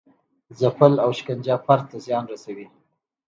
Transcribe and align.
ځپل 0.59 0.93
او 1.03 1.09
شکنجه 1.17 1.55
فرد 1.65 1.85
ته 1.91 1.97
زیان 2.05 2.25
رسوي. 2.31 2.67